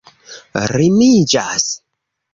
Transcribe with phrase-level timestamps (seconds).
[0.73, 1.69] rimiĝas